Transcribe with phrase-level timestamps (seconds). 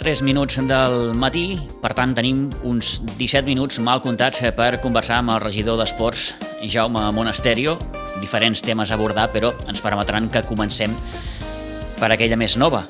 [0.00, 4.80] I 43 minuts del matí, per tant tenim uns 17 minuts mal comptats eh, per
[4.80, 6.38] conversar amb el regidor d'Esports,
[6.72, 7.74] Jaume Monasterio,
[8.22, 10.94] diferents temes a abordar, però ens permetran que comencem
[12.00, 12.86] per aquella més nova.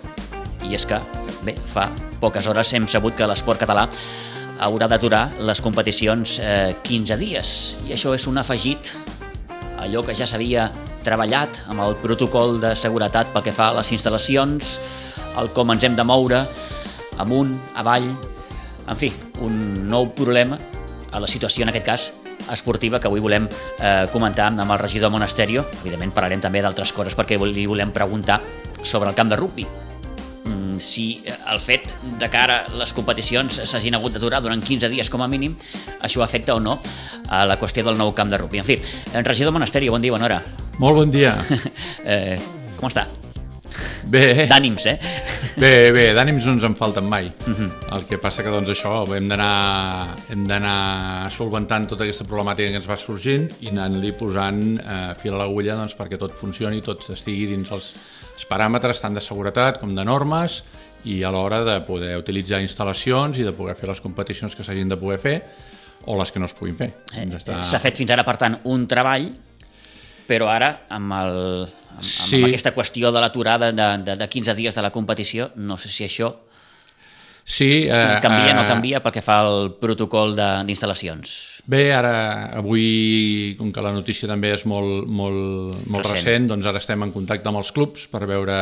[0.62, 1.00] I és que,
[1.42, 1.88] bé, fa
[2.22, 3.88] poques hores hem sabut que l'esport català
[4.62, 7.76] haurà d'aturar les competicions eh, 15 dies.
[7.90, 8.94] I això és un afegit
[9.82, 10.70] allò que ja s'havia
[11.02, 14.76] treballat amb el protocol de seguretat pel que fa a les instal·lacions,
[15.40, 16.44] el com ens hem de moure,
[17.20, 18.08] amunt, avall,
[18.90, 19.12] en fi,
[19.44, 20.58] un nou problema
[21.12, 22.10] a la situació, en aquest cas,
[22.50, 25.66] esportiva que avui volem eh, comentar amb el regidor Monasterio.
[25.82, 28.40] Evidentment parlarem també d'altres coses perquè li volem preguntar
[28.82, 29.66] sobre el camp de rugby.
[30.44, 35.10] Mm, si el fet de cara a les competicions s'hagin hagut d'aturar durant 15 dies
[35.10, 35.56] com a mínim,
[36.00, 36.80] això afecta o no
[37.28, 38.62] a la qüestió del nou camp de rugby.
[38.62, 38.80] En fi,
[39.22, 40.42] regidor Monasterio, bon dia, bona hora.
[40.78, 41.36] Molt bon dia.
[42.04, 42.38] eh,
[42.80, 43.06] com està?
[44.10, 44.46] Bé.
[44.50, 44.96] D'ànims, eh?
[45.60, 47.30] Bé, bé, d'ànims no ens en falten mai.
[47.46, 47.70] Uh -huh.
[47.96, 52.76] El que passa que, doncs, això, hem d'anar hem d'anar solventant tota aquesta problemàtica que
[52.76, 57.08] ens va sorgint i anant-li posant eh, fil a l'agulla doncs, perquè tot funcioni tot
[57.10, 57.94] estigui dins els,
[58.34, 60.64] els paràmetres tant de seguretat com de normes
[61.04, 64.88] i a l'hora de poder utilitzar instal·lacions i de poder fer les competicions que s'hagin
[64.88, 65.42] de poder fer
[66.06, 66.90] o les que no es puguin fer.
[67.14, 67.80] Eh, S'ha està...
[67.80, 69.30] fet fins ara, per tant, un treball
[70.30, 72.38] però ara amb, el, amb, sí.
[72.38, 75.90] amb aquesta qüestió de l'aturada de, de, de 15 dies de la competició, no sé
[75.90, 76.30] si això
[77.42, 81.34] sí, eh, canvia o eh, no canvia pel que fa al protocol d'instal·lacions.
[81.70, 82.12] Bé, ara,
[82.60, 86.16] avui, com que la notícia també és molt, molt, molt recent.
[86.20, 88.56] recent, doncs ara estem en contacte amb els clubs per veure...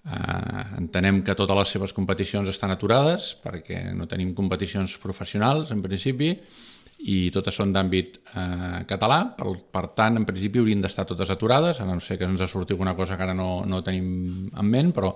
[0.00, 5.82] Eh, entenem que totes les seves competicions estan aturades perquè no tenim competicions professionals en
[5.84, 6.30] principi
[7.08, 11.80] i totes són d'àmbit eh, català, per, per tant, en principi haurien d'estar totes aturades,
[11.80, 14.68] a no sé que ens ha sortit alguna cosa que ara no, no tenim en
[14.68, 15.14] ment, però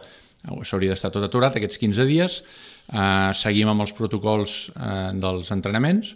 [0.65, 2.43] s'hauria d'estar tot aturat aquests 15 dies,
[2.93, 6.15] eh, seguim amb els protocols eh, dels entrenaments,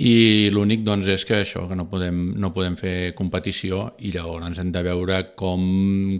[0.00, 4.58] i l'únic doncs, és que això que no podem, no podem fer competició i llavors
[4.58, 5.66] hem de veure com,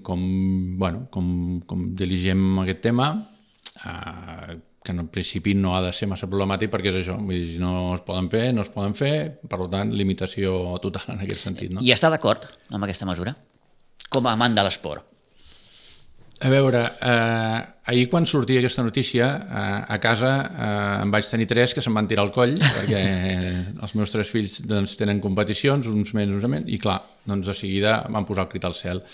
[0.04, 0.26] com,
[0.78, 3.08] bueno, com, com diligem aquest tema
[3.80, 7.60] eh, que en principi no ha de ser massa problemàtic perquè és això, vull dir,
[7.62, 9.14] no es poden fer, no es poden fer,
[9.48, 11.72] per tant, limitació total en aquest sentit.
[11.72, 11.84] No?
[11.84, 13.34] I està d'acord amb aquesta mesura?
[14.12, 15.12] Com a amant de l'esport?
[16.42, 21.46] A veure, eh, ahir quan sortia aquesta notícia, eh, a casa eh, em vaig tenir
[21.46, 23.02] tres que se'm van tirar al coll, perquè
[23.78, 26.98] els meus tres fills doncs, tenen competicions, uns menys, uns menys, i clar,
[27.30, 29.04] doncs de seguida van posar el crit al cel.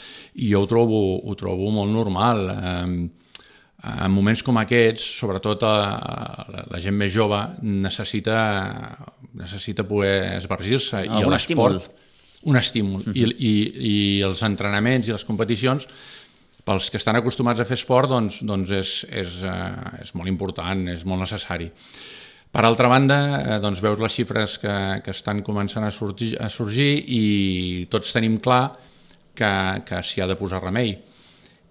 [0.40, 2.46] I jo ho trobo, ho trobo molt normal.
[2.56, 3.27] Eh,
[3.78, 8.38] en moments com aquests, sobretot a, a la gent més jove, necessita,
[9.38, 11.04] necessita poder esvergir-se.
[11.06, 11.88] I l'esport...
[12.48, 13.00] Un estímul.
[13.02, 13.16] Uh -huh.
[13.18, 13.52] I, i,
[13.90, 15.88] I els entrenaments i les competicions
[16.64, 20.88] pels que estan acostumats a fer esport doncs, doncs és, és, uh, és molt important,
[20.88, 21.70] és molt necessari.
[22.50, 26.48] Per altra banda, eh, doncs veus les xifres que, que estan començant a sorgir, a
[26.48, 28.72] sorgir i tots tenim clar
[29.36, 30.94] que, que s'hi ha de posar remei.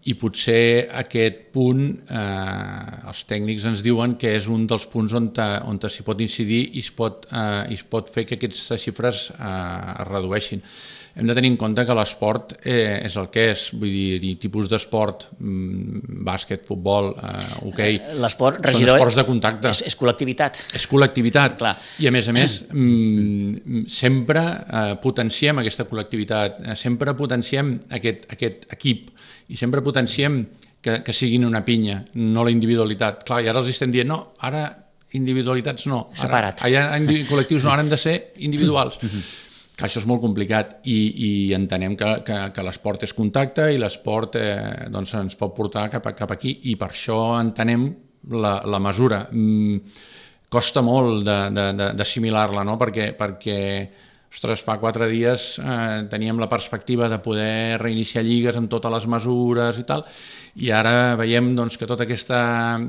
[0.08, 5.32] I potser aquest punt, eh, els tècnics ens diuen que és un dels punts on,
[5.68, 9.28] on s'hi pot incidir i es pot, eh, i es pot fer que aquestes xifres
[9.36, 9.50] eh,
[9.98, 10.64] es redueixin
[11.18, 14.68] hem de tenir en compte que l'esport eh, és el que és, vull dir, tipus
[14.70, 19.72] d'esport, mm, bàsquet, futbol, eh, hoquei, okay, l'esport, són esports de contacte.
[19.74, 20.62] És, és col·lectivitat.
[20.78, 21.58] És col·lectivitat.
[21.58, 21.74] Clar.
[22.04, 28.30] I a més a més, mm, sempre eh, potenciem aquesta col·lectivitat, eh, sempre potenciem aquest,
[28.38, 29.10] aquest equip
[29.50, 30.44] i sempre potenciem
[30.86, 33.26] que, que siguin una pinya, no la individualitat.
[33.26, 34.68] Clar, i ara els estem dient, no, ara
[35.18, 36.04] individualitats no.
[36.12, 36.64] Ara, Separat.
[36.68, 36.88] Ara,
[37.26, 39.02] col·lectius no, ara hem de ser individuals.
[39.78, 43.78] que això és molt complicat i, i entenem que, que, que l'esport és contacte i
[43.78, 47.86] l'esport eh, doncs ens pot portar cap, a, cap aquí i per això entenem
[48.34, 49.28] la, la mesura.
[49.30, 49.78] Mm,
[50.50, 52.78] costa molt d'assimilar-la, no?
[52.82, 53.60] perquè, perquè
[54.34, 59.06] ostres, fa quatre dies eh, teníem la perspectiva de poder reiniciar lligues amb totes les
[59.14, 60.08] mesures i tal,
[60.58, 62.40] i ara veiem doncs, que tota aquesta,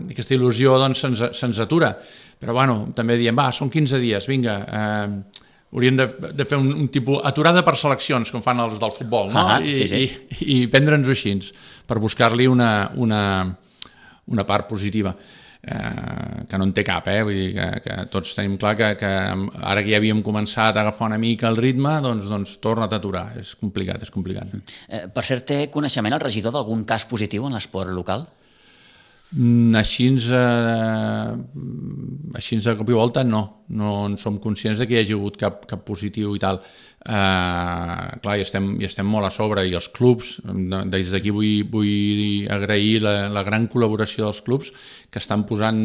[0.08, 1.92] aquesta il·lusió doncs, se'ns se atura.
[2.38, 6.70] Però bueno, també diem, va, són 15 dies, vinga, eh, hauríem de, de fer un,
[6.84, 9.44] un tipus aturada per seleccions, com fan els del futbol, no?
[9.56, 10.04] Ah, I, sí, sí.
[10.04, 11.34] i, i prendre'ns-ho així,
[11.88, 13.20] per buscar-li una, una,
[14.32, 15.14] una part positiva
[15.62, 17.20] eh, que no en té cap, eh?
[17.26, 20.84] vull dir que, que tots tenim clar que, que ara que ja havíem començat a
[20.86, 24.56] agafar una mica el ritme, doncs, doncs torna't a aturar, és complicat, és complicat.
[24.88, 28.26] Eh, per cert, té coneixement el regidor d'algun cas positiu en l'esport local?
[29.36, 31.32] Mm, així, eh,
[32.38, 35.36] així de cop i volta no, no en som conscients de que hi hagi hagut
[35.36, 36.62] cap, cap positiu i tal.
[37.08, 40.34] Uh, clar, i estem, i estem molt a sobre i els clubs,
[40.92, 44.74] des d'aquí vull, vull agrair la, la gran col·laboració dels clubs
[45.08, 45.80] que estan posant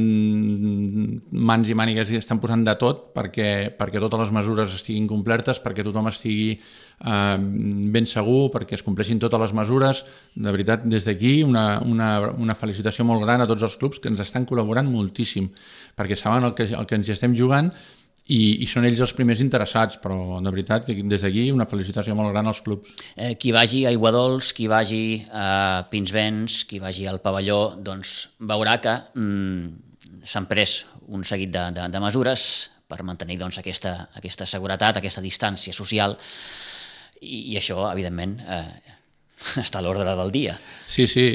[1.32, 5.64] mans i mànigues i estan posant de tot perquè, perquè totes les mesures estiguin complertes,
[5.64, 10.04] perquè tothom estigui uh, ben segur, perquè es compleixin totes les mesures.
[10.36, 14.12] De veritat, des d'aquí una, una, una felicitació molt gran a tots els clubs que
[14.12, 15.54] ens estan col·laborant moltíssim,
[15.96, 17.72] perquè saben el que, el que ens hi estem jugant
[18.32, 22.16] i, i són ells els primers interessats, però de veritat que des d'aquí una felicitació
[22.16, 22.94] molt gran als clubs.
[23.16, 28.78] Eh, qui vagi a Iguadols, qui vagi a Pinsbens, qui vagi al pavelló, doncs veurà
[28.84, 32.46] que mm, s'han pres un seguit de, de, de mesures
[32.88, 36.16] per mantenir doncs, aquesta, aquesta seguretat, aquesta distància social
[37.24, 38.83] i, i això, evidentment, eh,
[39.64, 40.58] està a l'ordre del dia.
[40.88, 41.26] Sí, sí,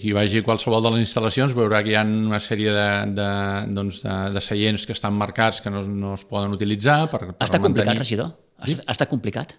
[0.00, 3.28] qui vagi a qualsevol de les instal·lacions veurà que hi ha una sèrie de, de,
[3.76, 7.36] doncs de, de seients que estan marcats que no, no es poden utilitzar per, per
[7.36, 7.68] Està mantenir...
[7.68, 8.34] complicat, regidor?
[8.64, 8.78] Sí?
[8.86, 9.54] Estat complicat?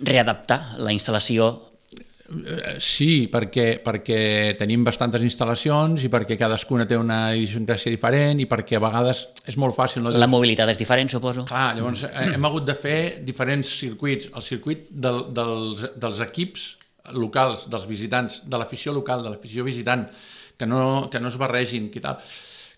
[0.00, 1.50] Readaptar la instal·lació
[1.90, 4.20] eh, Sí, perquè, perquè
[4.60, 9.58] tenim bastantes instal·lacions i perquè cadascuna té una idiosincràsia diferent i perquè a vegades és
[9.60, 10.04] molt fàcil...
[10.06, 10.14] No?
[10.14, 11.46] La mobilitat és diferent, suposo?
[11.48, 14.30] Clar, llavors eh, hem hagut de fer diferents circuits.
[14.36, 16.70] El circuit del, dels, dels equips
[17.16, 20.06] locals, dels visitants, de l'afició local, de l'afició visitant,
[20.58, 22.20] que no, que no es barregin, i tal.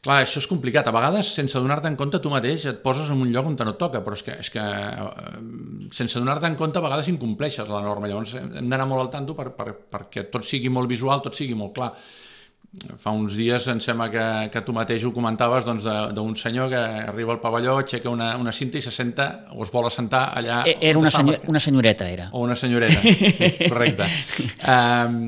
[0.02, 0.88] Clar, això és complicat.
[0.90, 3.70] A vegades, sense donar-te en compte, tu mateix et poses en un lloc on no
[3.70, 5.36] et toca, però és que, és que eh,
[5.94, 8.10] sense donar-te en compte, a vegades incompleixes la norma.
[8.10, 11.54] Llavors hem d'anar molt al tanto per, per, perquè tot sigui molt visual, tot sigui
[11.54, 11.92] molt clar
[12.72, 15.84] fa uns dies em sembla que, que tu mateix ho comentaves doncs,
[16.16, 16.80] d'un senyor que
[17.12, 20.62] arriba al pavelló, aixeca una, una cinta i se senta o es vol assentar allà...
[20.64, 22.30] E, era una, senyor, una senyoreta, era.
[22.32, 24.08] O una senyoreta, sí, correcte.
[24.64, 25.20] Um,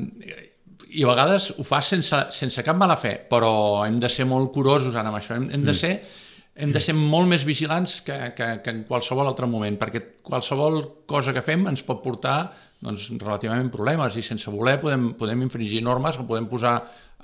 [0.95, 4.49] I a vegades ho fa sense, sense cap mala fe, però hem de ser molt
[4.55, 5.37] curosos ara amb això.
[5.37, 5.95] Hem, hem de ser
[6.55, 10.79] hem de ser molt més vigilants que, que, que en qualsevol altre moment, perquè qualsevol
[11.05, 12.37] cosa que fem ens pot portar
[12.79, 16.77] doncs, relativament problemes i sense voler podem, podem infringir normes o podem posar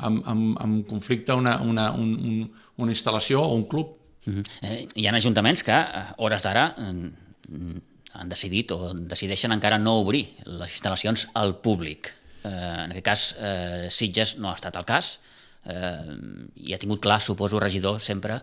[0.07, 3.97] en, en, en conflicte una, una, un, un, una instal·lació o un club.
[4.25, 4.43] Uh -huh.
[4.61, 7.81] eh, hi ha ajuntaments que, a hores d'ara, eh,
[8.13, 12.13] han decidit o decideixen encara no obrir les instal·lacions al públic.
[12.43, 15.19] Eh, en aquest cas, eh, Sitges no ha estat el cas,
[15.65, 16.15] eh,
[16.55, 18.41] i ha tingut clar, suposo, regidor, sempre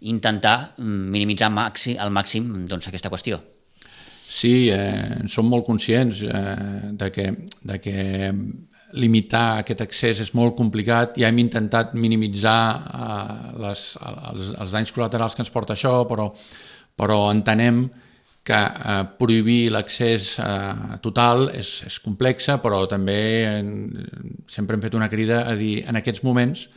[0.00, 3.40] intentar minimitzar màxim, al màxim doncs, aquesta qüestió.
[4.26, 7.26] Sí, eh, som molt conscients eh, de, que,
[7.62, 8.32] de que
[8.96, 13.84] limitar aquest accés és molt complicat, ja hem intentat minimitzar eh, les,
[14.32, 16.30] els, els danys col·laterals que ens porta això, però,
[16.96, 17.86] però entenem
[18.46, 23.62] que eh, prohibir l'accés eh, total és, és complexa, però també eh,
[24.50, 26.68] sempre hem fet una crida a dir en aquests moments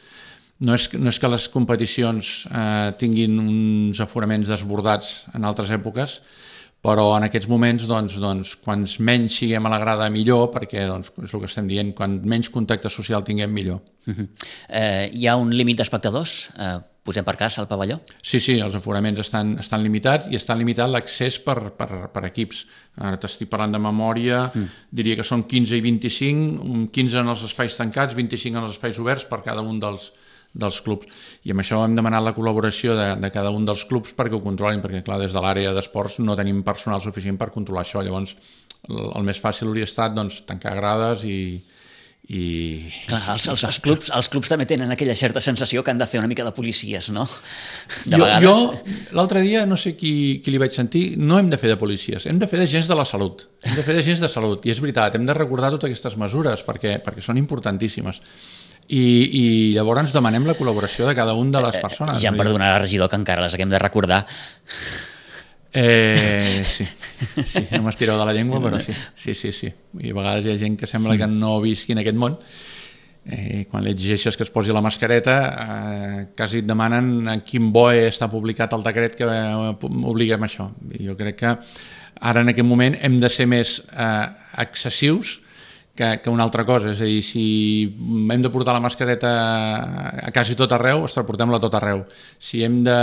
[0.66, 6.20] no és, no és que les competicions eh, tinguin uns aforaments desbordats en altres èpoques,
[6.86, 11.12] però en aquests moments, doncs, doncs, quants menys siguem a la grada, millor, perquè doncs,
[11.26, 13.82] és el que estem dient, quan menys contacte social tinguem, millor.
[14.08, 14.28] Uh -huh.
[14.70, 16.50] eh, hi ha un límit d'espectadors?
[16.58, 17.98] Eh, posem per cas al pavelló?
[18.22, 22.66] Sí, sí, els aforaments estan, estan limitats i està limitat l'accés per, per, per equips.
[22.96, 24.68] Ara t'estic parlant de memòria, mm.
[24.92, 29.00] diria que són 15 i 25, 15 en els espais tancats, 25 en els espais
[29.00, 30.14] oberts per cada un dels,
[30.54, 31.10] dels clubs.
[31.46, 34.44] I amb això hem demanat la col·laboració de, de cada un dels clubs perquè ho
[34.46, 38.04] controlin, perquè clar, des de l'àrea d'esports no tenim personal suficient per controlar això.
[38.06, 38.36] Llavors,
[38.90, 41.40] el, el més fàcil hauria estat doncs, tancar grades i,
[42.30, 42.42] i...
[43.10, 46.08] Clar, els, els, els, clubs, els clubs també tenen aquella certa sensació que han de
[46.10, 47.28] fer una mica de policies, no?
[48.06, 48.46] De jo, vegades...
[48.46, 50.14] jo l'altre dia, no sé qui,
[50.46, 52.90] qui li vaig sentir, no hem de fer de policies, hem de fer de gens
[52.90, 53.48] de la salut.
[53.66, 56.18] Hem de fer de gens de salut, i és veritat, hem de recordar totes aquestes
[56.22, 58.22] mesures perquè, perquè són importantíssimes
[58.90, 59.04] i,
[59.38, 59.44] i
[59.76, 62.18] llavors ens demanem la col·laboració de cada un de les eh, persones.
[62.24, 64.24] Ja em perdonarà, regidor, que encara les haguem de recordar.
[65.72, 66.88] Eh, sí,
[67.46, 69.70] sí, no m'estireu de la llengua, però sí, sí, sí, sí.
[70.02, 72.40] I a vegades hi ha gent que sembla que no visqui en aquest món.
[73.30, 77.68] Eh, quan li exigeixes que es posi la mascareta, eh, quasi et demanen en quin
[77.76, 80.72] BOE està publicat el decret que obliguem això.
[80.98, 81.54] I jo crec que
[82.26, 84.26] ara en aquest moment hem de ser més eh,
[84.66, 85.38] excessius
[86.00, 86.94] que, que una altra cosa.
[86.94, 87.44] És a dir, si
[88.32, 89.32] hem de portar la mascareta
[90.24, 92.06] a quasi tot arreu, ostres, portem-la tot arreu.
[92.40, 92.96] Si hem de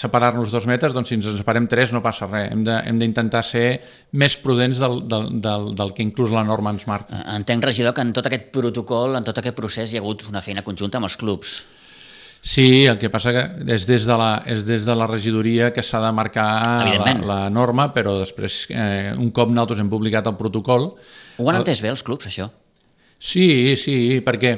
[0.00, 2.50] separar-nos dos metres, doncs si ens separem tres no passa res.
[2.50, 3.68] Hem d'intentar ser
[4.10, 7.22] més prudents del, del, del, del que inclús la norma ens marca.
[7.36, 10.42] Entenc, regidor, que en tot aquest protocol, en tot aquest procés, hi ha hagut una
[10.42, 11.60] feina conjunta amb els clubs.
[12.44, 15.80] Sí, el que passa que és des de la, és des de la regidoria que
[15.80, 16.44] s'ha de marcar
[17.00, 20.90] la, la norma, però després, eh, un cop nosaltres hem publicat el protocol...
[21.40, 22.50] Ho han entès bé els clubs, això?
[23.16, 23.46] Sí,
[23.80, 23.96] sí,
[24.26, 24.52] perquè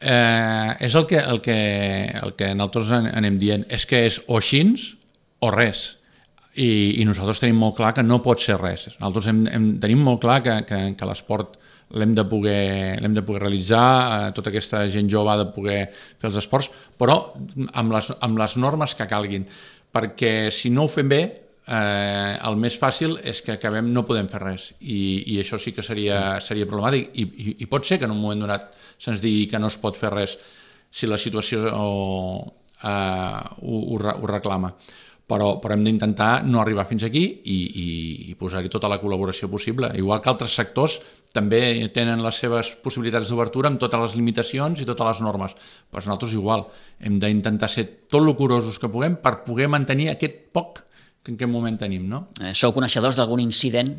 [0.00, 1.58] eh, és el que, el, que,
[2.22, 4.94] el que nosaltres anem dient, és que és o xins
[5.44, 5.90] o res.
[6.56, 8.88] I, i nosaltres tenim molt clar que no pot ser res.
[8.96, 11.60] Nosaltres hem, hem, tenim molt clar que, que, que l'esport
[11.98, 13.86] l'hem de, poder, de poder realitzar,
[14.28, 17.18] eh, tota aquesta gent jove ha de poder fer els esports, però
[17.72, 19.46] amb les, amb les normes que calguin,
[19.90, 21.22] perquè si no ho fem bé,
[21.66, 24.70] eh, el més fàcil és que acabem no podem fer res.
[24.80, 25.00] I,
[25.34, 27.10] i això sí que seria, seria problemàtic.
[27.14, 29.78] I, i, i pot ser que en un moment donat se'ns digui que no es
[29.80, 30.38] pot fer res
[30.90, 32.42] si la situació o,
[32.82, 34.74] eh, ho, ho, ho reclama.
[35.30, 37.88] Però, però hem d'intentar no arribar fins aquí i, i,
[38.32, 39.92] i posar-hi tota la col·laboració possible.
[39.94, 40.96] Igual que altres sectors
[41.34, 41.60] també
[41.94, 45.54] tenen les seves possibilitats d'obertura amb totes les limitacions i totes les normes.
[45.90, 46.66] Però nosaltres igual,
[46.98, 50.82] hem d'intentar ser tot lo curosos que puguem per poder mantenir aquest poc
[51.22, 52.08] que en aquest moment tenim.
[52.10, 52.26] No?
[52.40, 53.92] Eh, sou coneixedors d'algun incident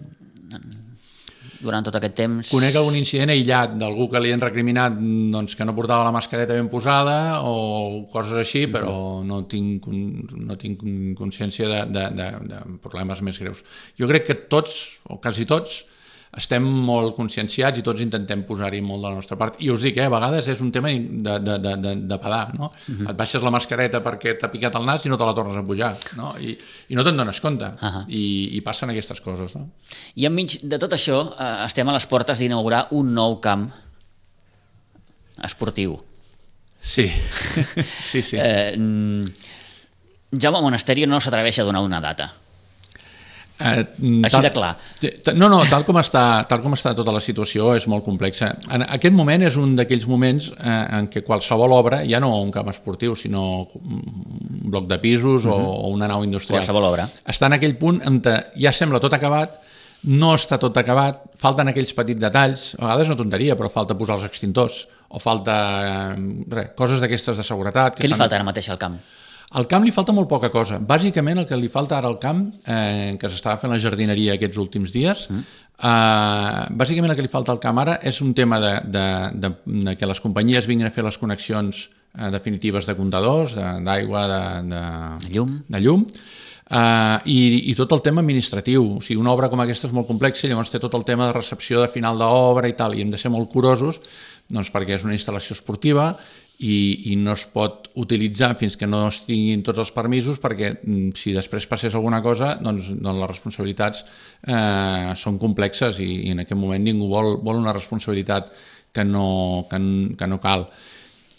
[1.62, 2.50] durant tot aquest temps?
[2.52, 6.58] Conec algun incident aïllat d'algú que li han recriminat doncs, que no portava la mascareta
[6.58, 8.76] ben posada o coses així, mm-hmm.
[8.76, 10.84] però no tinc, no tinc
[11.20, 13.64] consciència de, de, de, de problemes més greus.
[14.00, 15.86] Jo crec que tots, o quasi tots,
[16.38, 19.58] estem molt conscienciats i tots intentem posar-hi molt de la nostra part.
[19.60, 22.54] I us dic, eh, a vegades és un tema de, de, de, de, de pedar,
[22.56, 22.72] no?
[22.72, 23.02] Uh mhm.
[23.02, 23.10] -huh.
[23.12, 25.64] Et baixes la mascareta perquè t'ha picat el nas i no te la tornes a
[25.64, 26.34] pujar, no?
[26.40, 26.58] I,
[26.90, 27.66] i no te'n dones compte.
[27.66, 28.06] Uh -huh.
[28.08, 29.70] I, I passen aquestes coses, no?
[30.16, 33.72] I enmig de tot això, eh, estem a les portes d'inaugurar un nou camp
[35.44, 36.00] esportiu.
[36.80, 37.12] Sí,
[38.12, 38.38] sí, sí.
[38.40, 38.78] eh,
[40.32, 42.34] Jaume Monasteri no s'atreveix a donar una data
[43.62, 43.86] Eh,
[44.26, 44.72] Així tal, de clar.
[45.38, 48.52] No, no, tal com, està, tal com està tota la situació és molt complexa.
[48.74, 52.52] En aquest moment és un d'aquells moments eh, en què qualsevol obra, ja no un
[52.54, 53.44] camp esportiu, sinó
[53.82, 55.54] un bloc de pisos uh -huh.
[55.54, 55.86] o, mhm.
[55.86, 57.10] o una nau industrial, qualsevol obra.
[57.26, 58.22] està en aquell punt on
[58.56, 59.60] ja sembla tot acabat,
[60.04, 64.16] no està tot acabat, falten aquells petits detalls, a vegades no tonteria, però falta posar
[64.16, 65.56] els extintors, o falta
[66.16, 66.16] eh,
[66.50, 67.96] res, coses d'aquestes de seguretat.
[67.98, 68.98] Que Què li falta ara mateix al camp?
[69.60, 70.78] Al camp li falta molt poca cosa.
[70.80, 74.60] Bàsicament el que li falta ara al camp, eh, que s'estava fent la jardineria aquests
[74.62, 75.58] últims dies, mm.
[75.76, 79.08] eh, bàsicament el que li falta al camp ara és un tema de, de,
[79.44, 79.52] de,
[79.90, 84.46] de que les companyies vinguin a fer les connexions eh, definitives de comptadors, d'aigua, de,
[84.72, 84.86] de,
[85.26, 86.08] de llum, de llum
[86.72, 88.86] Uh, i, i tot el tema administratiu.
[88.96, 91.34] O sigui, una obra com aquesta és molt complexa llavors té tot el tema de
[91.36, 94.00] recepció de final d'obra i tal, i hem de ser molt curosos
[94.52, 96.14] doncs, perquè és una instal·lació esportiva
[96.62, 100.76] i, i no es pot utilitzar fins que no es tinguin tots els permisos perquè
[100.76, 104.04] mm, si després passés alguna cosa doncs, doncs les responsabilitats
[104.46, 108.52] eh, són complexes i, i en aquest moment ningú vol, vol una responsabilitat
[108.94, 109.80] que no, que,
[110.20, 110.68] que no cal.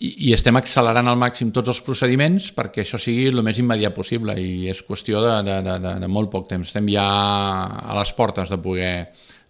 [0.02, 3.94] I, I estem accelerant al màxim tots els procediments perquè això sigui el més immediat
[3.94, 6.66] possible i és qüestió de, de, de, de, de molt poc temps.
[6.66, 7.06] Estem ja
[7.78, 8.94] a les portes de poder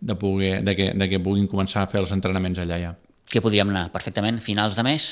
[0.03, 2.93] de, poder, de, que, de que puguin començar a fer els entrenaments allà ja.
[3.33, 5.05] Que podríem anar perfectament finals de mes?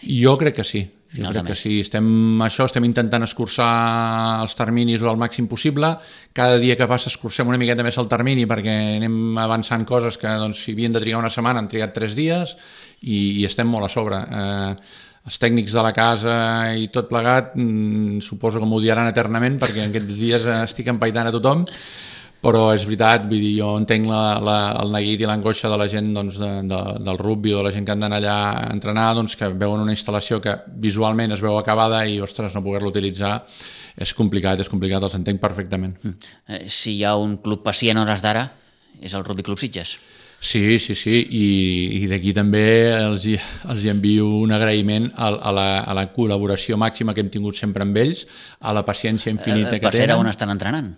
[0.00, 0.86] Jo crec que sí.
[1.12, 1.74] Jo crec que sí.
[1.84, 2.06] Estem,
[2.44, 3.68] això, estem intentant escurçar
[4.40, 5.92] els terminis al màxim possible.
[6.36, 10.32] Cada dia que passa escurcem una miqueta més el termini perquè anem avançant coses que
[10.40, 12.56] doncs, si havien de trigar una setmana han trigat tres dies
[13.02, 14.22] i, i estem molt a sobre.
[14.24, 14.72] Eh,
[15.26, 16.34] els tècnics de la casa
[16.78, 21.34] i tot plegat mm, suposo que m'odiaran eternament perquè en aquests dies estic empaitant a
[21.34, 21.64] tothom
[22.46, 25.88] però és veritat, vull dir, jo entenc la, la, el neguit i l'angoixa de la
[25.90, 28.66] gent doncs, de, de, del rugby o de la gent que han d'anar allà a
[28.70, 30.54] entrenar, doncs, que veuen una instal·lació que
[30.86, 33.32] visualment es veu acabada i, ostres, no poder-la utilitzar
[33.96, 35.96] és complicat, és complicat, els entenc perfectament.
[36.02, 36.34] Mm.
[36.52, 38.44] Eh, si hi ha un club pacient hores d'ara,
[39.00, 39.96] és el Rugby Club Sitges.
[40.38, 41.46] Sí, sí, sí, i,
[41.96, 47.14] i d'aquí també els, els envio un agraïment a, a, la, a la col·laboració màxima
[47.16, 48.26] que hem tingut sempre amb ells,
[48.60, 49.96] a la paciència infinita eh, que tenen.
[49.96, 50.92] Per fer on estan entrenant?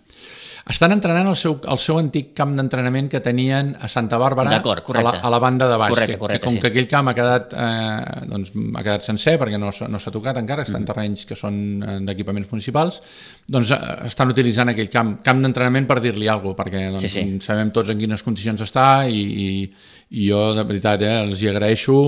[0.67, 5.03] Estan entrenant el seu, el seu antic camp d'entrenament que tenien a Santa Bàrbara a
[5.05, 6.63] la, a la banda de baix, correcte, correcte, que, com sí.
[6.63, 10.41] que aquell camp ha quedat, eh, doncs, ha quedat sencer perquè no, no s'ha tocat
[10.43, 10.91] encara, estan mm.
[10.91, 13.01] terrenys que són eh, d'equipaments municipals,
[13.47, 17.13] doncs eh, estan utilitzant aquell camp, camp d'entrenament per dir-li alguna cosa, perquè doncs, sí,
[17.15, 17.27] sí.
[17.45, 19.49] sabem tots en quines condicions està i, i,
[20.19, 21.99] i jo de veritat eh, els hi agraeixo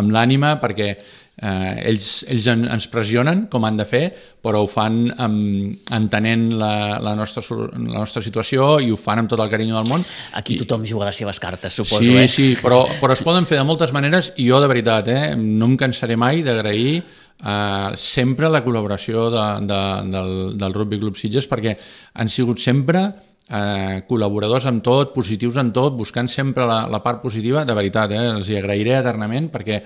[0.00, 0.94] amb l'ànima perquè
[1.32, 4.02] Eh, ells ells en, ens pressionen com han de fer,
[4.44, 9.32] però ho fan amb, entenent la, la, nostra, la nostra situació i ho fan amb
[9.32, 10.04] tot el carinyo del món.
[10.38, 12.28] Aquí I, tothom juga les seves cartes, suposo, sí, eh?
[12.28, 15.72] Sí, però, però es poden fer de moltes maneres i jo, de veritat, eh, no
[15.72, 21.48] em cansaré mai d'agrair eh, sempre la col·laboració de, de, del, del Rugby Club Sitges
[21.50, 21.78] perquè
[22.12, 23.08] han sigut sempre
[23.52, 28.14] eh, col·laboradors amb tot, positius en tot, buscant sempre la, la part positiva, de veritat,
[28.16, 29.82] eh, els hi agrairé eternament perquè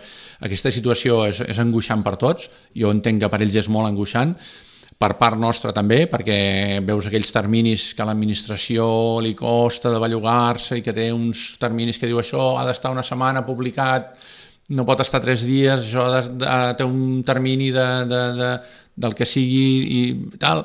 [0.46, 4.37] aquesta situació és, és angoixant per tots, jo entenc que per ells és molt angoixant,
[4.96, 8.87] per part nostra també, perquè veus aquells terminis que a l'administració
[9.20, 13.04] li costa de bellugar-se i que té uns terminis que diu això ha d'estar una
[13.04, 14.14] setmana publicat,
[14.73, 18.50] no pot estar tres dies, això de, de, té un termini de, de, de,
[18.96, 20.02] del que sigui i
[20.40, 20.64] tal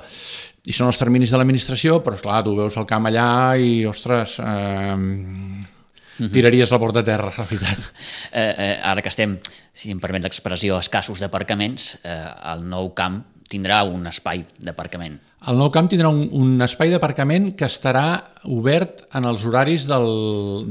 [0.70, 4.36] i són els terminis de l'administració, però esclar, tu veus el camp allà i, ostres,
[4.44, 7.88] eh, tiraries la porta a terra, la veritat.
[8.32, 9.34] Eh, eh, ara que estem,
[9.76, 12.14] si em permet l'expressió, escassos d'aparcaments, eh,
[12.54, 13.18] el nou camp
[13.52, 15.18] tindrà un espai d'aparcament.
[15.52, 18.06] El nou camp tindrà un, un espai d'aparcament que estarà
[18.48, 20.08] obert en els horaris del,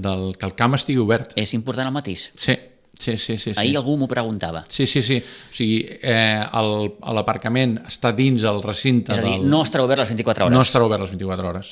[0.00, 1.34] del, que el camp estigui obert.
[1.36, 2.30] És important el matís?
[2.38, 2.56] Sí,
[3.00, 3.50] Sí, sí, sí.
[3.54, 3.58] sí.
[3.60, 4.64] Ahir algú m'ho preguntava.
[4.68, 5.16] Sí, sí, sí.
[5.18, 6.42] O sigui, eh,
[7.16, 9.12] l'aparcament està dins el recinte...
[9.14, 9.46] És a dir, del...
[9.50, 10.54] no estarà obert les 24 hores.
[10.56, 11.70] No estarà obert les 24 hores.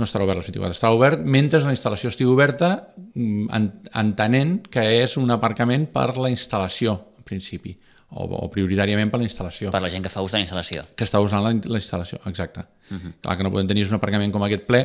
[0.00, 0.78] No estarà obert les 24 hores.
[0.80, 2.70] Estarà obert mentre la instal·lació estigui oberta,
[3.14, 3.70] mm, en,
[4.02, 7.76] entenent que és un aparcament per la instal·lació, en principi,
[8.10, 9.70] o, o prioritàriament per la instal·lació.
[9.70, 10.82] Per la gent que fa ús de la instal·lació.
[10.96, 12.66] Que està usant la, la instal·lació, exacte.
[12.90, 13.00] Uh Mhm.
[13.06, 13.12] -huh.
[13.22, 14.80] Clar que no podem tenir un aparcament com aquest ple,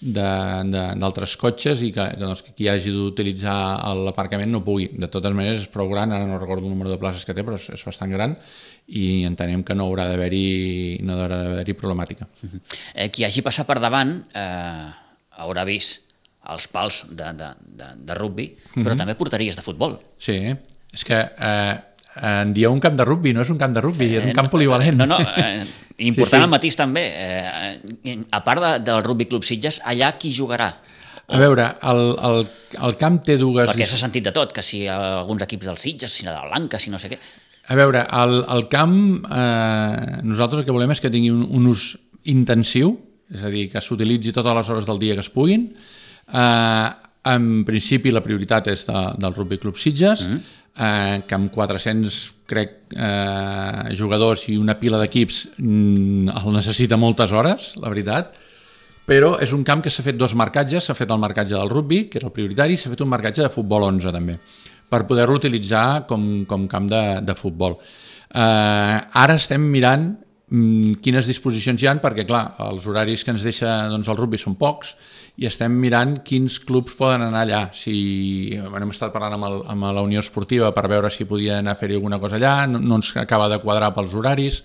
[0.00, 3.54] d'altres cotxes i que, que, doncs, que qui hagi d'utilitzar
[4.00, 4.88] l'aparcament no pugui.
[4.96, 7.44] De totes maneres és prou gran, ara no recordo el número de places que té,
[7.44, 8.36] però és, és bastant gran
[8.90, 12.26] i entenem que no haurà d'haver-hi no haurà d'haver-hi problemàtica.
[12.94, 14.88] Eh, qui hagi passat per davant eh,
[15.44, 16.08] haurà vist
[16.50, 18.98] els pals de, de, de, de rugby, però uh -huh.
[18.98, 20.00] també portaries de futbol.
[20.18, 20.56] Sí,
[20.92, 21.76] és que eh,
[22.16, 24.50] en dieu un camp de rugby, no és un camp de rugby, és un camp
[24.50, 24.96] polivalent.
[24.96, 25.66] No, no, eh,
[26.00, 26.46] important sí, sí.
[26.46, 27.04] al matís també.
[27.14, 30.70] Eh, a part de, del Rugby Club Sitges, allà qui jugarà?
[31.30, 32.40] A veure, el, el,
[32.88, 33.68] el camp té dues...
[33.70, 36.80] Perquè s'ha sentit de tot, que si alguns equips del Sitges, si de la Blanca,
[36.82, 37.20] si no sé què.
[37.70, 38.96] A veure, el, el camp,
[39.30, 41.92] eh, nosaltres el que volem és que tingui un, un ús
[42.30, 42.96] intensiu,
[43.30, 45.68] és a dir, que s'utilitzi totes les hores del dia que es puguin.
[46.26, 46.88] Eh,
[47.30, 50.58] en principi la prioritat és de, del Rugby Club Sitges, mm.
[50.82, 52.18] eh, que amb 400
[52.50, 58.34] crec, eh, jugadors i una pila d'equips mm, el necessita moltes hores, la veritat,
[59.10, 62.04] però és un camp que s'ha fet dos marcatges, s'ha fet el marcatge del rugby,
[62.10, 64.36] que és el prioritari, s'ha fet un marcatge de futbol 11 també,
[64.90, 67.78] per poder-lo utilitzar com, com camp de, de futbol.
[68.30, 70.12] Eh, ara estem mirant
[70.50, 74.56] quines disposicions hi han, perquè clar, els horaris que ens deixa doncs, el rugby són
[74.58, 74.96] pocs,
[75.40, 77.60] i estem mirant quins clubs poden anar allà.
[77.72, 77.94] Si,
[78.60, 81.76] bueno, hem estat parlant amb, el, amb la Unió Esportiva per veure si podia anar
[81.76, 84.62] a fer-hi alguna cosa allà, no, no ens acaba de quadrar pels horaris,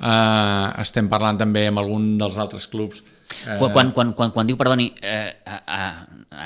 [0.00, 3.04] eh, estem parlant també amb algun dels altres clubs
[3.46, 3.58] Eh...
[3.58, 5.80] Quan, quan, quan, quan, quan diu, perdoni, eh, a, a,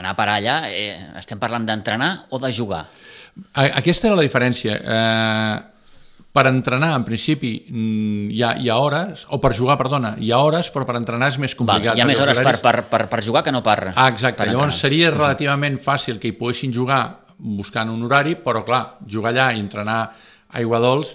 [0.01, 2.85] anar a parar allà, eh, estem parlant d'entrenar o de jugar?
[3.55, 4.77] Aquesta era la diferència.
[4.77, 5.70] Eh,
[6.31, 10.39] per entrenar, en principi, hi ha, hi ha hores, o per jugar, perdona, hi ha
[10.39, 11.91] hores, però per entrenar és més complicat.
[11.91, 12.63] Val, hi ha més hores horaris...
[12.63, 14.45] per, per, per, per jugar que no per Ah, exacte.
[14.45, 17.03] Per Llavors seria relativament fàcil que hi poguessin jugar
[17.41, 20.01] buscant un horari, però clar, jugar allà i entrenar
[20.61, 21.15] aigua dolç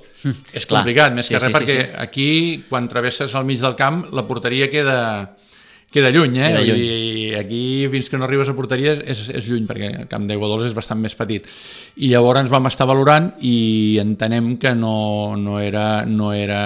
[0.58, 1.98] és complicat, més que sí, res sí, perquè sí, sí.
[2.02, 2.30] aquí,
[2.70, 5.00] quan travesses al mig del camp, la porteria queda
[5.96, 6.50] queda lluny, eh?
[6.52, 6.84] Queda lluny.
[6.86, 7.62] I aquí,
[7.94, 10.76] fins que no arribes a porteria, és, és lluny, perquè el camp d'aigua dolç és
[10.76, 11.48] bastant més petit.
[11.96, 14.96] I llavors ens vam estar valorant i entenem que no,
[15.40, 16.62] no, era, no, era,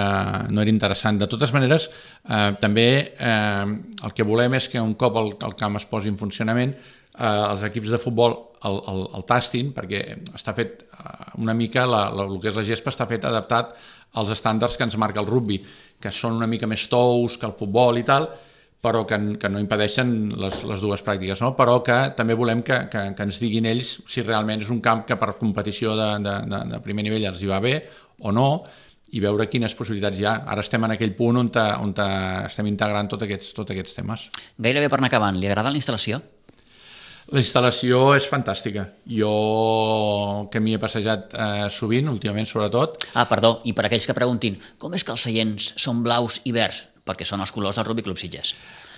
[0.50, 1.20] no era interessant.
[1.22, 1.86] De totes maneres,
[2.26, 3.66] eh, també eh,
[4.02, 7.30] el que volem és que un cop el, el camp es posi en funcionament, eh,
[7.30, 8.34] els equips de futbol
[8.66, 10.02] el, el, el tastin, perquè
[10.34, 13.76] està fet eh, una mica, la, la, el que és la gespa està fet adaptat
[14.20, 15.60] als estàndards que ens marca el rugby,
[16.00, 18.26] que són una mica més tous que el futbol i tal,
[18.80, 21.52] però que, que no impedeixen les, les dues pràctiques, no?
[21.56, 25.04] però que també volem que, que, que ens diguin ells si realment és un camp
[25.08, 27.74] que per competició de, de, de, de primer nivell els hi va bé
[28.24, 28.48] o no,
[29.10, 30.34] i veure quines possibilitats hi ha.
[30.52, 32.06] Ara estem en aquell punt on, te, on te
[32.46, 34.28] estem integrant tots aquests, tots aquests temes.
[34.58, 36.20] Gairebé per anar acabant, li agrada la instal·lació?
[37.30, 38.88] La instal·lació és fantàstica.
[39.06, 39.32] Jo,
[40.50, 43.04] que m'hi he passejat eh, sovint, últimament sobretot...
[43.14, 46.54] Ah, perdó, i per aquells que preguntin, com és que els seients són blaus i
[46.56, 46.89] verds?
[47.10, 48.54] Perquè són els colors del Rugby Club Sitges.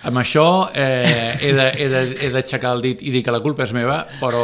[0.07, 0.45] Amb això
[0.75, 4.43] eh, he d'aixecar el dit i dir que la culpa és meva, però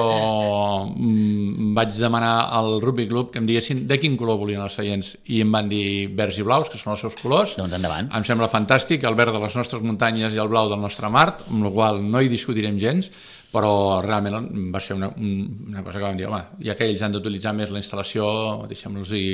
[0.88, 5.15] mm, vaig demanar al Rugby Club que em diguessin de quin color volien els seients
[5.36, 7.58] i em van dir verds i blaus, que són els seus colors.
[7.60, 8.08] Doncs endavant.
[8.15, 11.27] Em sembla fantàstic, el verd de les nostres muntanyes i el blau del nostre mar,
[11.49, 13.12] amb la qual no hi discutirem gens,
[13.49, 17.15] però realment va ser una, una cosa que vam dir, home, ja que ells han
[17.15, 18.29] d'utilitzar més la instal·lació,
[18.69, 19.25] deixem-los i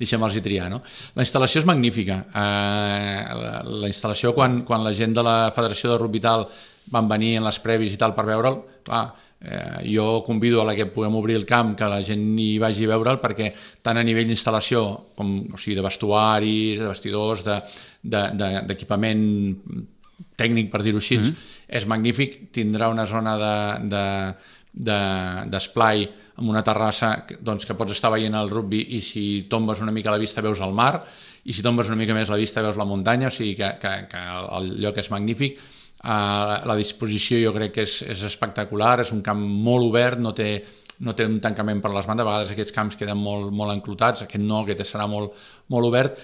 [0.00, 0.70] deixem-los i triar.
[0.72, 0.80] No?
[1.16, 2.22] La instal·lació és magnífica.
[2.32, 6.46] Eh, la, la instal·lació, quan, quan la gent de la Federació de Rugbital
[6.90, 9.04] van venir en les previs i tal per veure'l, clar,
[9.44, 12.88] eh, jo convido a la que puguem obrir el camp que la gent hi vagi
[12.88, 13.52] a veure'l perquè
[13.84, 19.88] tant a nivell d'instal·lació com o sigui, de vestuaris, de vestidors, d'equipament de, de,
[20.40, 21.34] tècnic, per dir-ho així, mm -hmm.
[21.70, 23.36] És magnífic, tindrà una zona
[24.74, 29.46] d'esplai de, de, amb una terrassa doncs, que pots estar veient el rugby i si
[29.50, 31.04] tombes una mica la vista veus el mar
[31.44, 33.92] i si tombes una mica més la vista veus la muntanya, o sigui que, que,
[34.10, 34.24] que
[34.58, 35.60] el lloc és magnífic.
[36.00, 40.32] Uh, la disposició jo crec que és, és espectacular, és un camp molt obert, no
[40.36, 40.50] té,
[41.04, 44.24] no té un tancament per les bandes, a vegades aquests camps queden molt, molt enclotats,
[44.24, 45.36] aquest no, aquest serà molt,
[45.72, 46.20] molt obert,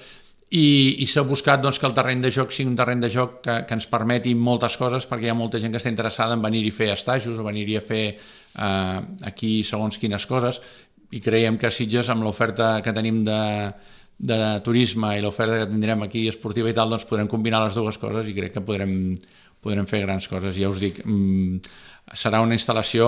[0.51, 3.41] i, i s'ha buscat doncs, que el terreny de joc sigui un terreny de joc
[3.43, 6.45] que, que ens permeti moltes coses perquè hi ha molta gent que està interessada en
[6.45, 10.61] venir-hi a fer estajos o venir-hi a fer eh, aquí segons quines coses
[11.11, 13.41] i creiem que Sitges amb l'oferta que tenim de,
[14.19, 17.99] de turisme i l'oferta que tindrem aquí esportiva i tal, doncs podrem combinar les dues
[18.03, 19.17] coses i crec que podrem,
[19.63, 20.57] podrem fer grans coses.
[20.59, 21.61] Ja us dic, mmm,
[22.15, 23.07] serà una instal·lació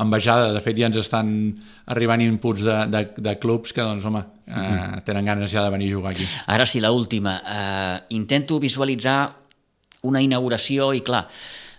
[0.00, 0.52] envejada.
[0.54, 1.28] De fet, ja ens estan
[1.92, 5.04] arribant inputs de, de, de clubs que, doncs, home, eh, mhm.
[5.06, 6.26] tenen ganes ja de venir a jugar aquí.
[6.46, 7.36] Ara sí, la última.
[7.44, 9.18] Eh, intento visualitzar
[10.06, 11.26] una inauguració i, clar,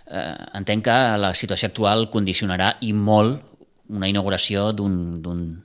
[0.06, 3.42] eh, entenc que la situació actual condicionarà i molt
[3.88, 5.62] una inauguració d'una un,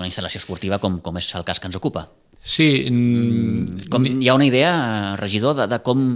[0.00, 2.08] instal·lació esportiva com, com és el cas que ens ocupa.
[2.42, 2.86] Sí.
[2.90, 4.72] Mm, com, hi ha una idea,
[5.20, 6.06] regidor, de, de com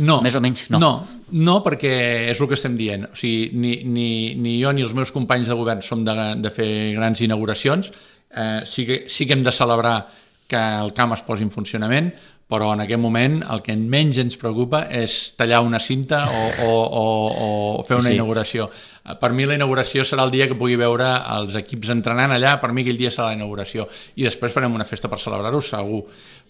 [0.00, 0.66] no, més o menys...
[0.72, 0.80] No.
[0.80, 0.92] no,
[1.36, 1.94] no, perquè
[2.32, 3.06] és el que estem dient.
[3.10, 4.08] O sigui, ni, ni,
[4.40, 7.92] ni jo ni els meus companys de govern som de, de fer grans inauguracions.
[8.34, 9.98] Eh, sí, que, sí que hem de celebrar
[10.48, 12.10] que el camp es posi en funcionament,
[12.50, 16.72] però en aquest moment el que menys ens preocupa és tallar una cinta o, o,
[16.72, 17.06] o,
[17.80, 18.18] o fer una sí.
[18.18, 18.68] inauguració.
[19.04, 22.70] Per mi la inauguració serà el dia que pugui veure els equips entrenant allà, per
[22.72, 23.84] mi aquell dia serà la inauguració.
[24.16, 26.00] I després farem una festa per celebrar-ho, segur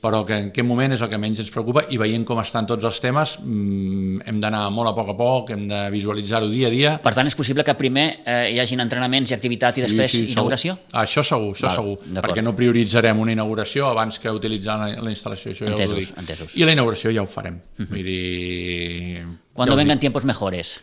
[0.04, 2.66] però que en aquest moment és el que menys ens preocupa i veient com estan
[2.68, 6.68] tots els temes mmm, hem d'anar molt a poc a poc, hem de visualitzar-ho dia
[6.68, 6.92] a dia.
[7.04, 10.26] Per tant, és possible que primer eh, hi hagin entrenaments i activitat i després sí,
[10.26, 10.76] sí, inauguració?
[10.76, 11.00] Segur.
[11.04, 15.14] Això segur, això Val, segur, perquè no prioritzarem una inauguració abans que utilitzar la, la
[15.14, 16.14] instal·lació, això entesos, ja ho dic.
[16.26, 16.58] Entesos.
[16.60, 17.56] I la inauguració ja ho farem.
[17.56, 17.88] Uh mhm.
[17.88, 17.96] -huh.
[17.96, 19.26] Vull dir...
[19.54, 20.80] Cuando ja vengan tiempos mejores.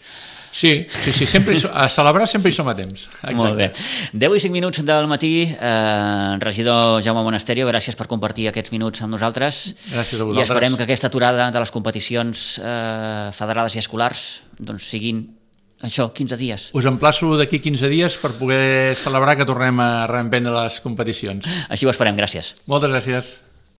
[0.52, 3.08] Sí, sí, sí, sempre hi, a celebrar sempre hi som a temps.
[3.08, 3.36] Exacte.
[3.40, 3.72] Molt bé.
[4.12, 9.02] 10 i 5 minuts del matí, eh, regidor Jaume Monasterio, gràcies per compartir aquests minuts
[9.02, 9.64] amb nosaltres.
[9.94, 10.40] Gràcies a vosaltres.
[10.40, 14.26] I esperem que aquesta aturada de les competicions eh, federades i escolars
[14.60, 15.24] doncs, siguin
[15.82, 16.70] això, 15 dies.
[16.78, 21.48] Us emplaço d'aquí 15 dies per poder celebrar que tornem a reemprendre les competicions.
[21.70, 22.54] Així ho esperem, gràcies.
[22.70, 23.32] Moltes gràcies.